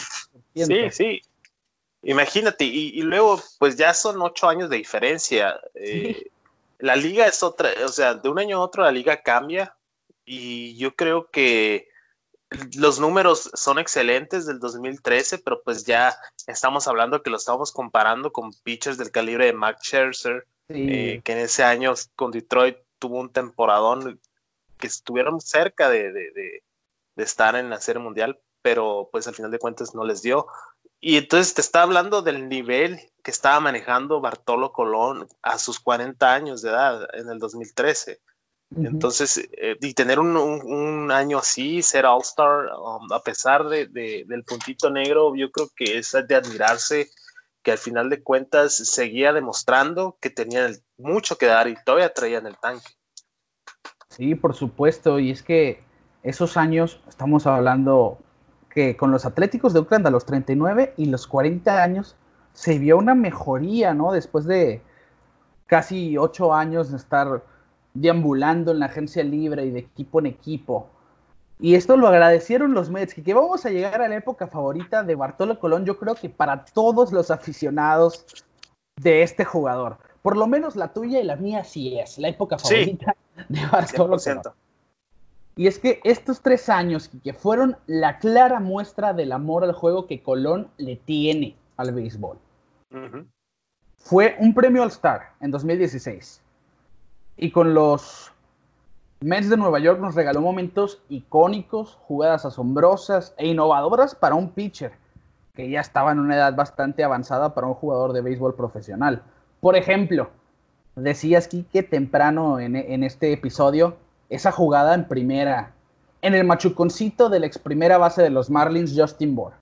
[0.55, 1.21] Sí, sí.
[2.03, 5.61] Imagínate, y, luego, pues ya son ocho años de diferencia.
[5.75, 6.31] Eh,
[6.85, 9.75] la liga es otra, o sea, de un año a otro la liga cambia
[10.27, 11.89] y yo creo que
[12.77, 16.15] los números son excelentes del 2013, pero pues ya
[16.47, 21.33] estamos hablando que lo estamos comparando con pitchers del calibre de Max Scherzer, eh, que
[21.33, 24.21] en ese año con Detroit tuvo un temporadón
[24.77, 26.63] que estuvieron cerca de, de,
[27.17, 30.47] estar en la Serie Mundial, pero pues al final de cuentas no les dio.
[31.07, 36.33] Y entonces te está hablando del nivel que estaba manejando Bartolo Colón a sus 40
[36.33, 38.23] años de edad en el 2013.
[38.75, 44.89] Entonces, eh, y tener un, año así, ser All-Star, um, a pesar de, del puntito
[44.89, 47.11] negro, yo creo que es de admirarse
[47.63, 52.39] que al final de cuentas seguía demostrando que tenía mucho que dar y todavía traía
[52.39, 52.89] en el tanque.
[54.09, 55.85] Sí, por supuesto, y es que
[56.23, 58.24] esos años, estamos hablando
[58.75, 62.17] que con los Atléticos de Oakland a los 39 y los 40 años,
[62.53, 64.13] se vio una mejoría, ¿no?
[64.13, 64.83] Después de
[65.67, 67.43] casi ocho años de estar
[67.95, 70.89] deambulando en la agencia libre y de equipo en equipo.
[71.61, 75.15] Y esto lo agradecieron los Mets, que, vamos a llegar a la época favorita de
[75.15, 78.27] Bartolo Colón, yo creo que para todos los aficionados
[79.01, 79.99] de este jugador.
[80.21, 83.15] Por lo menos la tuya y la mía sí es, la época favorita
[83.49, 84.43] de Bartolo Colón.
[85.57, 90.07] Y es que estos tres años que fueron la clara muestra del amor al juego
[90.07, 92.39] que Colón le tiene al béisbol.
[93.97, 96.43] Fue un premio All-Star en 2016
[97.37, 98.33] y con los
[99.21, 104.93] Mets de Nueva York nos regaló momentos icónicos, jugadas asombrosas e innovadoras para un pitcher
[105.55, 109.23] que ya estaba en una edad bastante avanzada para un jugador de béisbol profesional.
[109.61, 110.31] Por ejemplo,
[110.97, 113.97] decías que temprano en, en, este episodio,
[114.35, 115.73] esa jugada en primera,
[116.23, 119.53] en el machuconcito de la ex primera base de los Marlins, Justin Bohr.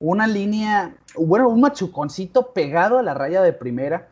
[0.00, 4.08] Una línea, bueno, un machuconcito pegado a la raya de primera.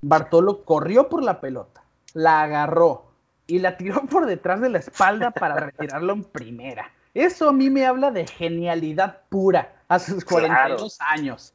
[0.00, 3.10] Bartolo corrió por la pelota la agarró
[3.46, 6.90] y la tiró por detrás de la espalda para retirarlo en primera.
[7.12, 11.52] Eso a mí me habla de genialidad pura a sus 42 años.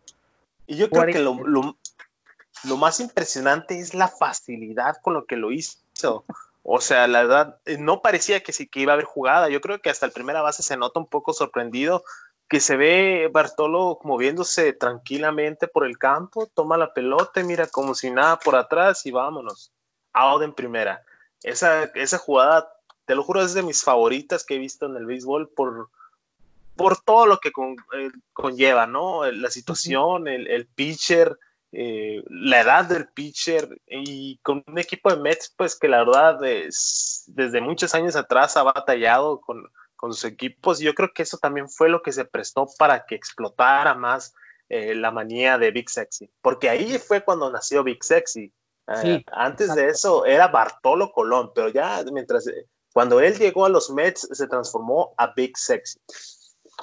[0.67, 6.23] Y yo creo que lo, más impresionante es la facilidad con lo que lo hizo.
[6.71, 9.49] O sea, la verdad, eh, no parecía que sí que iba a haber jugada.
[9.49, 12.03] Yo creo que hasta el primera base se nota un poco sorprendido
[12.47, 17.95] que se ve Bartolo moviéndose tranquilamente por el campo, toma la pelota y mira como
[17.95, 19.71] si nada por atrás y vámonos
[20.13, 21.03] out en primera.
[21.41, 22.71] Esa, esa jugada,
[23.05, 25.89] te lo juro, es de mis favoritas que he visto en el béisbol por,
[26.75, 29.25] por todo lo que eh, conlleva, ¿no?
[29.32, 31.36] La situación, el, pitcher,
[31.71, 36.39] eh, la edad del pitcher y con un equipo de Mets, pues que la verdad
[36.39, 39.63] desde muchos años atrás ha batallado con,
[39.95, 40.79] con, sus equipos.
[40.79, 44.34] Yo creo que eso también fue lo que se prestó para que explotara más
[44.71, 48.53] eh, la manía de Big Sexy, porque ahí fue cuando nació Big Sexy.
[49.03, 53.69] Eh, antes de eso era Bartolo Colón, pero ya mientras eh, cuando él llegó a
[53.69, 55.99] los Mets se transformó a Big Sexy.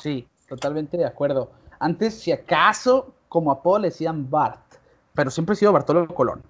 [0.00, 1.52] Sí, totalmente de acuerdo.
[1.78, 4.65] Antes, si acaso, como apodo le decían Bart,
[5.16, 6.42] pero siempre ha sido Bartolo Colón.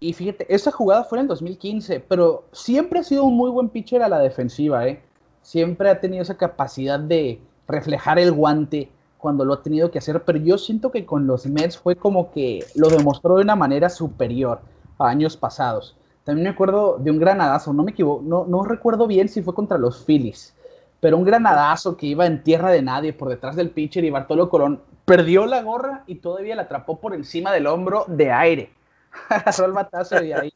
[0.00, 3.68] Y fíjate, esa jugada fue en el 2015, pero siempre ha sido un muy buen
[3.68, 5.02] pitcher a la defensiva, ¿eh?
[5.42, 10.22] Siempre ha tenido esa capacidad de reflejar el guante, cuando lo ha tenido que hacer,
[10.24, 13.88] pero yo siento que con los Mets fue como que lo demostró de una manera
[13.88, 14.60] superior
[14.98, 15.96] a años pasados.
[16.22, 19.54] También me acuerdo de un granadazo, no me equivoco, no, no recuerdo bien si fue
[19.54, 20.54] contra los Phillies,
[21.00, 24.48] pero un granadazo que iba en tierra de nadie por detrás del pitcher y Bartolo
[24.48, 28.70] Colón perdió la gorra y todavía la atrapó por encima del hombro de aire.
[29.30, 30.52] Agarró el batazo y ahí,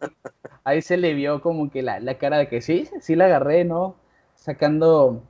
[0.64, 3.64] ahí se le vio como que la, la cara de que sí, sí la agarré,
[3.64, 3.96] ¿no?
[4.34, 5.22] Sacando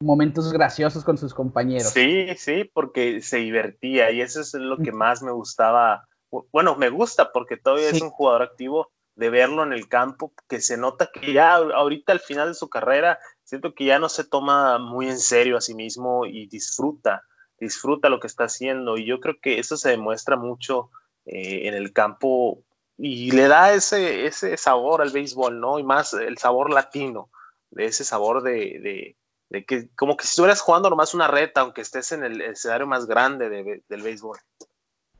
[0.00, 1.88] momentos graciosos con sus compañeros.
[1.88, 6.06] Sí, sí, porque se divertía y eso es lo que más me gustaba.
[6.52, 10.60] Bueno, me gusta porque todavía es un jugador activo de verlo en el campo, que
[10.60, 14.22] se nota que ya ahorita al final de su carrera, siento que ya no se
[14.22, 17.24] toma muy en serio a sí mismo y disfruta,
[17.58, 20.90] disfruta lo que está haciendo y yo creo que eso se demuestra mucho
[21.26, 22.62] eh, en el campo
[22.96, 25.78] y le da ese, ese sabor al béisbol, ¿no?
[25.78, 27.30] Y más el sabor latino,
[27.70, 29.14] de ese sabor de,
[29.50, 32.86] de que como que si estuvieras jugando nomás una reta, aunque estés en el escenario
[32.86, 33.48] más grande
[33.88, 34.38] del béisbol.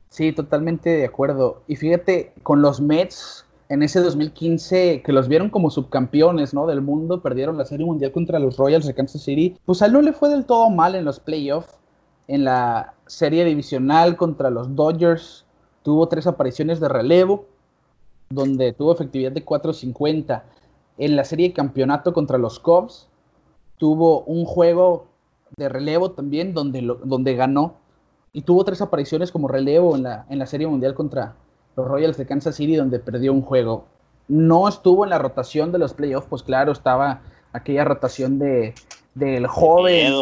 [0.09, 1.63] Sí, totalmente de acuerdo.
[1.67, 6.65] Y fíjate, con los Mets en ese 2015, que los vieron como subcampeones ¿no?
[6.65, 9.93] del mundo, perdieron la Serie Mundial contra los Royals de Kansas City, pues a él
[9.93, 11.78] no le fue del todo mal en los playoffs.
[12.29, 15.47] En la serie divisional contra los Dodgers
[15.81, 17.47] tuvo tres apariciones de relevo,
[18.29, 20.43] donde tuvo efectividad de 4.50.
[20.99, 23.09] En la serie de campeonato contra los Cubs
[23.79, 25.07] tuvo un juego
[25.57, 27.77] de relevo también, donde, donde ganó
[28.31, 31.33] y tuvo tres apariciones como relevo en la, en la Serie Mundial contra
[31.75, 33.85] los Royals de Kansas City, donde perdió un juego.
[34.27, 37.21] No estuvo en la rotación de los playoffs, pues claro, estaba
[37.53, 38.75] aquella rotación de
[39.15, 40.13] del joven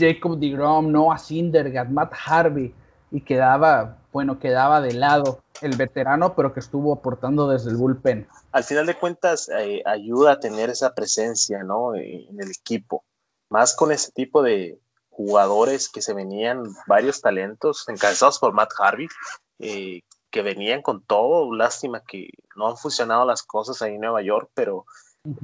[0.00, 2.74] Jacob DeGrom, Noah Syndergaard, Matt Harvey,
[3.10, 8.26] y quedaba, bueno, quedaba de lado el veterano, pero que estuvo aportando desde el bullpen.
[8.52, 11.94] Al final de cuentas, eh, ayuda a tener esa presencia, ¿no?
[11.94, 13.04] En el equipo.
[13.50, 14.78] Más con ese tipo de,
[15.20, 19.06] jugadores que se venían, varios talentos, encabezados por Matt Harvey,
[19.58, 21.54] eh, que venían con todo.
[21.54, 24.86] Lástima que no han funcionado las cosas ahí en Nueva York, pero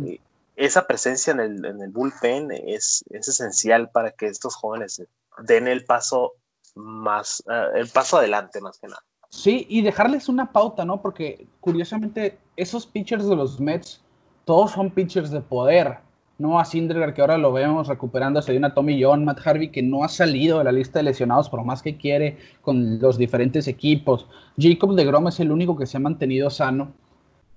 [0.06, 0.20] eh,
[0.56, 5.02] esa presencia en el, en el bullpen es, es, esencial para que estos jóvenes
[5.42, 6.32] den el paso
[6.74, 9.02] más, eh, el paso adelante más que nada.
[9.28, 11.02] Sí, y dejarles una pauta, ¿no?
[11.02, 14.00] Porque curiosamente esos pitchers de los Mets,
[14.44, 15.98] todos son pitchers de poder
[16.38, 19.82] no a Syndergaard, que ahora lo vemos recuperándose de una Tommy John, Matt Harvey, que
[19.82, 23.66] no ha salido de la lista de lesionados por más que quiere con los diferentes
[23.68, 24.26] equipos.
[24.58, 26.92] Jacob de Grom es el único que se ha mantenido sano.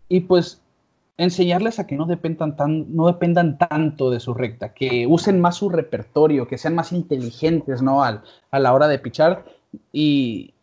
[0.07, 0.61] Y pues
[1.19, 5.57] enseñarles a que no dependan, tan, no dependan tanto de su recta, que usen más
[5.57, 8.03] su repertorio, que sean más inteligentes ¿no?
[8.03, 9.45] Al, a la hora de pichar.
[9.91, 10.53] Y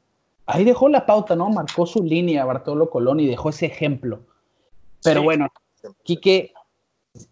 [0.46, 1.50] ahí dejó la pauta, ¿no?
[1.50, 4.20] Marcó su línea Bartolo Colón y dejó ese ejemplo.
[5.02, 5.48] Pero bueno,
[6.02, 6.54] Quique,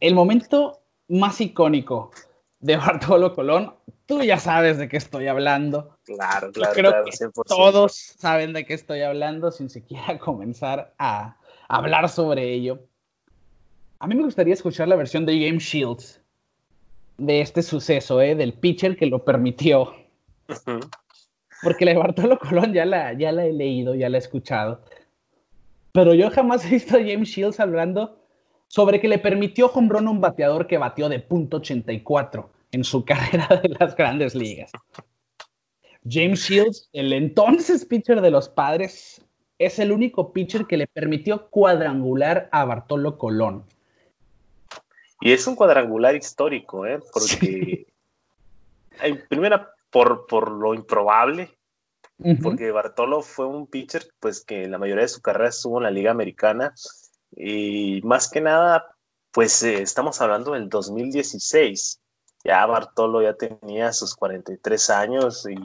[0.00, 2.10] el momento más icónico
[2.60, 3.72] de Bartolo Colón,
[4.04, 5.96] tú ya sabes de qué estoy hablando.
[6.04, 7.04] Claro, claro, claro
[7.46, 12.80] todos saben de qué estoy hablando sin siquiera comenzar a hablar sobre ello.
[13.98, 16.20] A mí me gustaría escuchar la versión de James Shields
[17.18, 18.34] de este suceso, ¿eh?
[18.34, 19.94] del pitcher que lo permitió.
[21.62, 24.82] Porque la de Bartolo Colón ya la, ya la he leído, ya la he escuchado.
[25.92, 28.18] Pero yo jamás he visto a James Shields hablando
[28.66, 33.60] sobre que le permitió home a un bateador que batió de .84 en su carrera
[33.62, 34.72] de las grandes ligas.
[36.08, 39.24] James Shields, el entonces pitcher de los padres,
[39.58, 43.64] es el único pitcher que le permitió cuadrangular a Bartolo Colón.
[45.20, 47.00] Y es un cuadrangular histórico, ¿eh?
[47.12, 47.86] porque
[49.28, 51.56] primero por, por lo improbable,
[52.42, 55.90] porque Bartolo fue un pitcher pues que la mayoría de su carrera estuvo en la
[55.90, 56.74] Liga Americana
[57.36, 58.94] y más que nada,
[59.32, 62.00] pues eh, estamos hablando del 2016.
[62.44, 65.56] Ya Bartolo ya tenía sus 43 años y,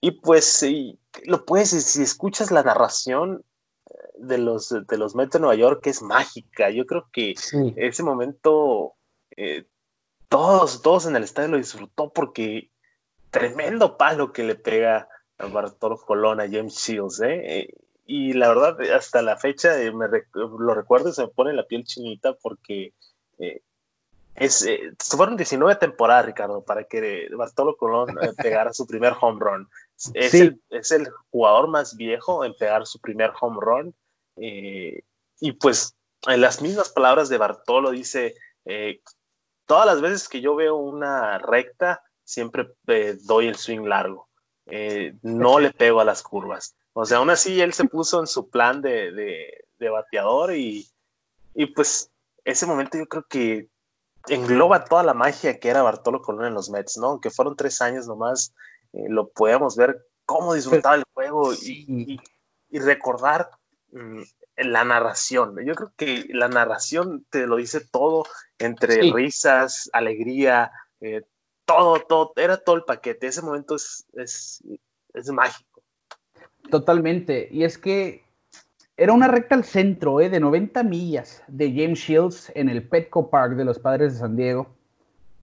[0.00, 0.64] y pues
[1.24, 3.44] lo puedes, si escuchas la narración
[4.18, 6.70] de los, de los Mets de Nueva York, es mágica.
[6.70, 7.34] Yo creo que
[7.76, 8.94] ese momento
[9.36, 9.66] eh,
[10.28, 12.70] todos, todos en el estadio lo disfrutó porque
[13.30, 17.68] tremendo palo que le pega a Bartolo Colón, a James Shields, ¿eh?
[18.08, 21.66] y la verdad, hasta la fecha eh, me lo recuerdo y se me pone la
[21.66, 22.94] piel chinita porque
[23.38, 23.60] eh,
[24.34, 29.68] es, eh, fueron 19 temporadas, Ricardo, para que Bartolo Colón pegara su primer home run.
[30.14, 33.94] Es, el, es, el, jugador más viejo en pegar su primer home run.
[34.40, 35.96] Y pues,
[36.26, 38.34] en las mismas palabras de Bartolo, dice:
[39.66, 42.74] Todas las veces que yo veo una recta, siempre
[43.22, 44.28] doy el swing largo.
[45.22, 46.76] no le pego a las curvas.
[47.00, 49.12] O sea, aún así él se puso en su plan de,
[49.78, 50.88] de, bateador y,
[51.54, 52.10] y, pues
[52.44, 53.68] ese momento yo creo que
[54.26, 57.06] engloba toda la magia que era Bartolo Colón en los Mets, ¿no?
[57.10, 58.52] Aunque fueron tres años nomás,
[58.92, 62.18] eh, lo podemos ver cómo disfrutaba el juego y,
[62.68, 63.48] y, recordar
[64.56, 65.56] la narración.
[65.64, 68.24] Yo creo que la narración te lo dice todo,
[68.58, 70.70] entre risas, alegría,
[71.00, 71.22] eh,
[71.64, 73.26] todo, todo, era todo el paquete.
[73.26, 74.62] Ese momento es, es,
[75.14, 75.82] es mágico.
[76.70, 77.48] Totalmente.
[77.50, 78.24] Y es que
[78.96, 80.28] era una recta al centro, ¿eh?
[80.28, 84.36] de 90 millas de James Shields en el Petco Park de los Padres de San
[84.36, 84.74] Diego.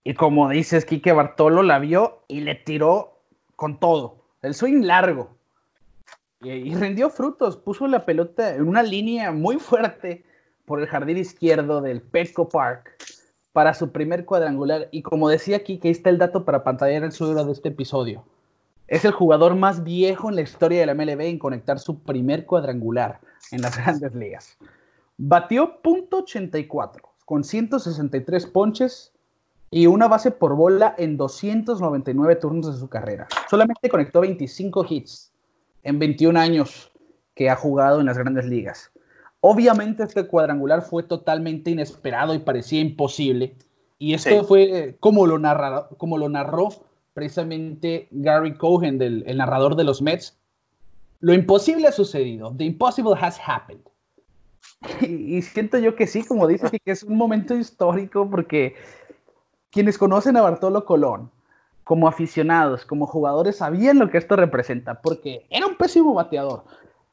[0.04, 3.18] Y como dices, Quique Bartolo la vio y le tiró
[3.56, 4.22] con todo.
[4.42, 5.36] El swing largo.
[6.54, 7.56] Y, rindió frutos.
[7.56, 10.24] Puso la pelota en una línea muy fuerte
[10.64, 12.96] por el jardín izquierdo del Petco Park
[13.52, 14.88] para su primer cuadrangular.
[14.90, 18.24] Y como decía aquí, que está el dato para pantallar el suelo de este episodio.
[18.86, 22.46] Es el jugador más viejo en la historia de la MLB en conectar su primer
[22.46, 23.20] cuadrangular
[23.50, 24.56] en las grandes ligas.
[25.16, 29.12] Batió .84 con 163 ponches
[29.70, 33.26] y una base por bola en 299 turnos de su carrera.
[33.50, 35.32] Solamente conectó 25 hits
[35.86, 36.90] en 21 años
[37.34, 38.90] que ha jugado en las grandes ligas.
[39.40, 43.54] Obviamente este cuadrangular fue totalmente inesperado y parecía imposible.
[43.98, 45.40] Y esto fue como lo,
[45.96, 46.68] como lo narró
[47.14, 50.36] precisamente Gary Cohen, el narrador de los Mets.
[51.20, 52.54] Lo imposible ha sucedido.
[52.56, 53.80] The impossible has happened.
[55.00, 58.74] Y, siento yo que sí, como dice, que es un momento histórico porque
[59.70, 61.30] quienes conocen a Bartolo Colón
[61.86, 66.64] como aficionados, como jugadores, sabían lo que esto representa, porque era un pésimo bateador.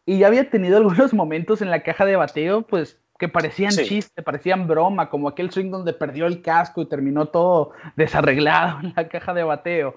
[0.03, 4.23] Y ya había tenido algunos momentos en la caja de bateo, pues que parecían chiste,
[4.23, 9.07] parecían broma, como aquel swing donde perdió el casco y terminó todo desarreglado en la
[9.09, 9.93] caja de bateo.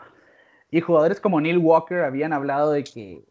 [0.70, 3.24] Y jugadores como Neil Walker habían hablado de que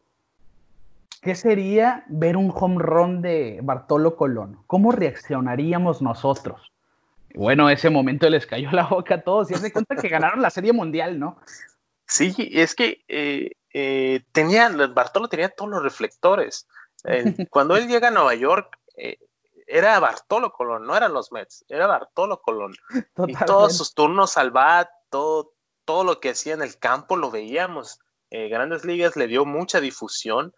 [1.22, 4.58] ¿qué sería ver un home run de Bartolo Colón?
[4.66, 6.72] ¿Cómo reaccionaríamos nosotros?
[7.36, 10.50] Bueno, ese momento les cayó la boca a todos y se cuenta que ganaron la
[10.50, 11.40] Serie Mundial, ¿no?
[12.08, 14.22] Sí, es que eh, eh,
[14.94, 16.68] Bartolo tenía todos los reflectores.
[17.52, 19.18] cuando él llega a Nueva York, eh,
[19.68, 22.76] era Bartolo Colón, no eran los Mets, era Bartolo Colón.
[23.28, 25.54] Y todos sus turnos al bat, todo,
[25.86, 28.00] todo lo que hacía en el campo lo veíamos.
[28.30, 30.54] Grandes Ligas le dio mucha difusión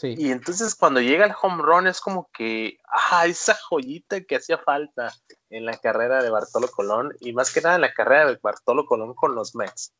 [0.00, 4.58] y entonces cuando llega el home run es como que, ah, esa joyita que hacía
[4.58, 5.12] falta
[5.52, 8.86] en la carrera de Bartolo Colón y más que nada en la carrera de Bartolo
[8.86, 9.92] Colón con los Mets.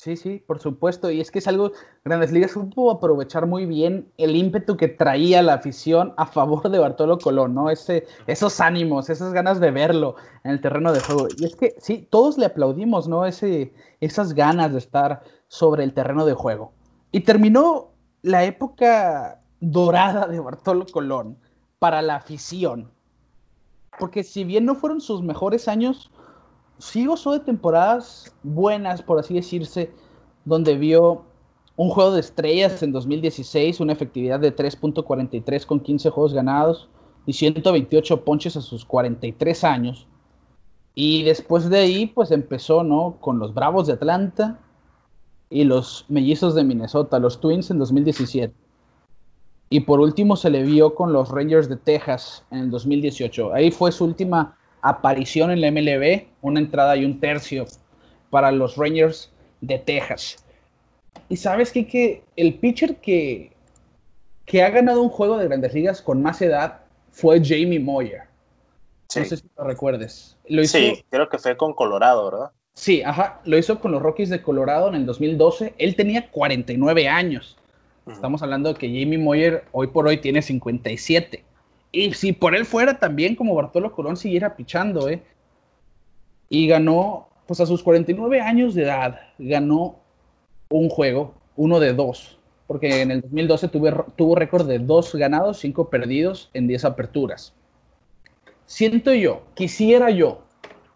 [0.00, 1.10] Sí, sí, por supuesto.
[1.10, 1.72] Y es que es algo,
[2.04, 6.78] Grandes Ligas supo aprovechar muy bien el ímpetu que traía la afición a favor de
[6.78, 7.68] Bartolo Colón, ¿no?
[7.68, 11.28] Ese, esos ánimos, esas ganas de verlo en el terreno de juego.
[11.38, 13.26] Y es que sí, todos le aplaudimos, ¿no?
[13.26, 16.72] Ese, esas ganas de estar sobre el terreno de juego.
[17.12, 17.90] Y terminó
[18.22, 21.36] la época dorada de Bartolo Colón
[21.78, 22.90] para la afición.
[24.00, 26.10] Porque si bien no fueron sus mejores años,
[26.78, 29.92] sí gozó de temporadas buenas, por así decirse,
[30.44, 31.22] donde vio
[31.76, 36.88] un juego de estrellas en 2016, una efectividad de 3.43 con 15 juegos ganados
[37.26, 40.08] y 128 ponches a sus 43 años.
[40.94, 43.18] Y después de ahí, pues empezó, ¿no?
[43.20, 44.58] Con los Bravos de Atlanta,
[45.50, 48.54] y los Mellizos de Minnesota, los Twins en 2017.
[49.72, 53.54] Y por último se le vio con los Rangers de Texas en el 2018.
[53.54, 57.66] Ahí fue su última aparición en la MLB, una entrada y un tercio
[58.30, 60.44] para los Rangers de Texas.
[61.28, 61.86] Y sabes qué?
[61.86, 63.52] que el pitcher que,
[64.44, 66.80] que ha ganado un juego de grandes ligas con más edad
[67.12, 68.22] fue Jamie Moyer.
[69.14, 70.36] No sé si lo recuerdes.
[70.64, 72.50] sí, creo que fue con Colorado, ¿verdad?
[72.74, 75.74] Sí, ajá, lo hizo con los Rockies de Colorado en el 2012.
[75.78, 77.56] Él tenía 49 años.
[78.06, 81.44] Estamos hablando de que Jamie Moyer hoy por hoy tiene 57.
[81.92, 85.22] Y si por él fuera también como Bartolo Colón siguiera pichando, ¿eh?
[86.48, 89.96] Y ganó, pues a sus 49 años de edad, ganó
[90.68, 92.38] un juego, uno de dos.
[92.66, 97.54] Porque en el 2012 tuvo récord de dos ganados, cinco perdidos en 10 aperturas.
[98.66, 100.42] Siento yo, quisiera yo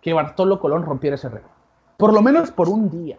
[0.01, 1.55] que Bartolo Colón rompiera ese récord
[1.97, 3.19] por lo menos por un día,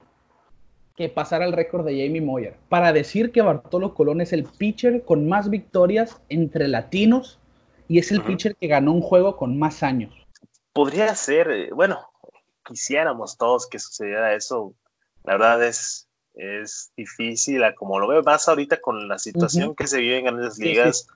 [0.96, 5.04] que pasara el récord de Jamie Moyer, para decir que Bartolo Colón es el pitcher
[5.04, 7.39] con más victorias entre latinos
[7.88, 10.14] y es el pitcher que ganó un juego con más años.
[10.74, 12.00] Podría ser, eh, bueno,
[12.66, 14.74] quisiéramos todos que sucediera eso.
[15.24, 20.00] La verdad es, es difícil, como lo veo más ahorita con la situación que se
[20.00, 21.08] vive en grandes ligas,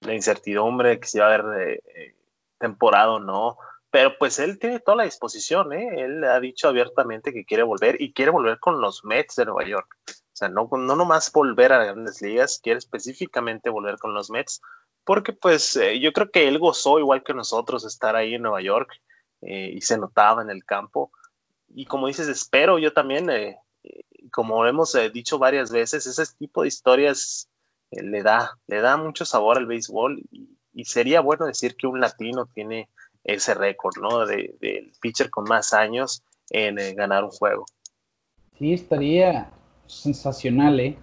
[0.00, 2.14] la incertidumbre que se va a ver eh, eh,
[2.58, 3.58] temporada o no
[3.90, 6.04] pero pues él tiene toda la disposición, ¿eh?
[6.04, 9.68] Él ha dicho abiertamente que quiere volver y quiere volver con los Mets de Nueva
[9.68, 9.96] York.
[10.08, 14.62] O sea, no, no nomás volver a grandes ligas, quiere específicamente volver con los Mets,
[15.04, 18.62] porque pues eh, yo creo que él gozó igual que nosotros estar ahí en Nueva
[18.62, 18.92] York
[19.42, 21.10] eh, y se notaba en el campo.
[21.68, 23.56] Y como dices, espero yo también, eh,
[24.30, 27.48] como hemos dicho varias veces, ese tipo de historias
[27.90, 30.22] le da, le da mucho sabor al béisbol
[30.72, 32.88] y sería bueno decir que un latino tiene
[33.24, 34.26] ese récord, ¿no?
[34.26, 37.66] Del de, pitcher con más años en eh, ganar un juego.
[38.58, 39.50] Sí, estaría
[39.86, 40.98] sensacional, ¿eh?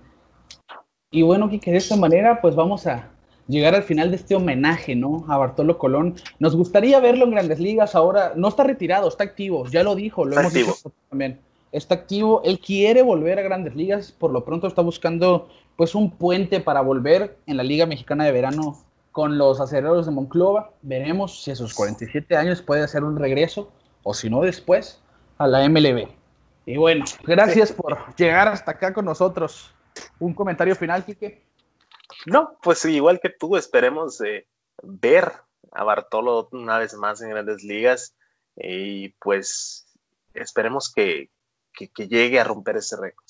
[1.11, 3.09] Y bueno, que de esta manera, pues vamos a
[3.47, 5.25] llegar al final de este homenaje, ¿no?
[5.29, 6.15] A Bartolo Colón.
[6.39, 8.33] Nos gustaría verlo en Grandes Ligas ahora.
[8.35, 10.73] No está retirado, está activo, ya lo dijo, lo hemos activo.
[11.09, 11.39] también.
[11.71, 16.11] Está activo, él quiere volver a Grandes Ligas, por lo pronto está buscando pues un
[16.11, 18.77] puente para volver en la Liga Mexicana de Verano
[19.17, 20.73] con los aceleros de Monclova.
[20.83, 23.71] Veremos si a sus 47 años puede hacer un regreso
[24.03, 25.01] o si no después
[25.39, 26.07] a la MLB.
[26.67, 29.73] Y bueno, gracias por llegar hasta acá con nosotros.
[30.19, 31.43] ¿Un comentario final, Quique?
[32.27, 34.45] No, pues igual que tú, esperemos eh,
[34.83, 35.31] ver
[35.71, 38.13] a Bartolo una vez más en grandes ligas.
[38.55, 39.87] y pues
[40.35, 41.31] esperemos que,
[41.73, 43.25] que llegue a romper ese récord.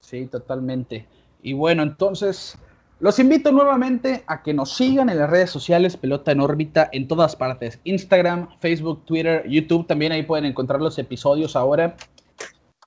[0.00, 1.06] Sí, totalmente.
[1.42, 2.56] Y bueno, entonces
[3.02, 7.08] los invito nuevamente a que nos sigan en las redes sociales Pelota en órbita en
[7.08, 7.80] todas partes.
[7.82, 9.88] Instagram, Facebook, Twitter, YouTube.
[9.88, 11.96] También ahí pueden encontrar los episodios ahora.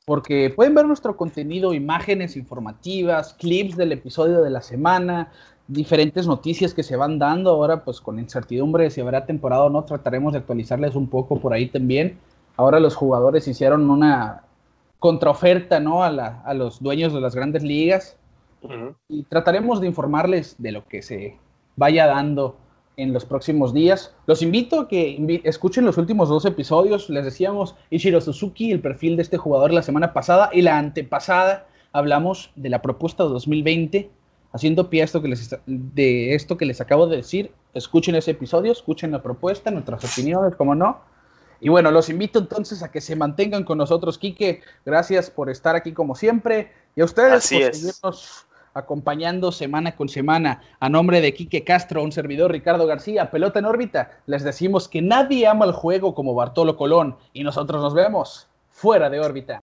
[0.05, 5.33] Porque pueden ver nuestro contenido, imágenes informativas, clips del episodio de la semana,
[5.67, 7.49] diferentes noticias que se van dando.
[7.49, 11.51] Ahora, pues con incertidumbre si habrá temporada o no, trataremos de actualizarles un poco por
[11.51, 12.17] ahí también.
[12.55, 14.43] Ahora los jugadores hicieron una
[14.97, 16.05] contraoferta ¿no?
[16.05, 18.15] a, a los dueños de las grandes ligas
[19.07, 21.37] y trataremos de informarles de lo que se
[21.75, 22.57] vaya dando
[22.97, 24.13] en los próximos días.
[24.25, 27.09] Los invito a que escuchen los últimos dos episodios.
[27.09, 31.67] Les decíamos Ichiro Suzuki, el perfil de este jugador la semana pasada y la antepasada
[31.91, 34.09] hablamos de la propuesta de 2020.
[34.53, 38.71] Haciendo pie esto que les, de esto que les acabo de decir, escuchen ese episodio,
[38.71, 41.01] escuchen la propuesta, nuestras opiniones, como no.
[41.59, 44.61] Y bueno, los invito entonces a que se mantengan con nosotros, Quique.
[44.85, 46.71] Gracias por estar aquí como siempre.
[46.95, 48.44] Y a ustedes Así por seguirnos
[48.75, 50.61] acompañando semana con semana.
[50.81, 55.01] A nombre de Quique Castro, un servidor Ricardo García, pelota en órbita, les decimos que
[55.01, 59.64] nadie ama el juego como Bartolo Colón y nosotros nos vemos fuera de órbita.